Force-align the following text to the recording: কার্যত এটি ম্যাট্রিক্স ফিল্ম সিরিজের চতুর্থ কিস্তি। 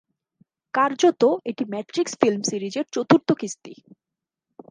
কার্যত 0.73 1.21
এটি 1.45 1.63
ম্যাট্রিক্স 1.65 2.13
ফিল্ম 2.21 2.41
সিরিজের 2.41 2.85
চতুর্থ 2.91 3.29
কিস্তি। 3.31 3.73